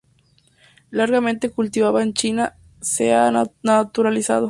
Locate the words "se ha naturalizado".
2.81-4.39